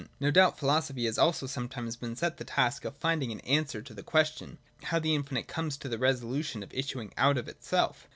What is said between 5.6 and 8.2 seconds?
to the resolution of issuing out of itself.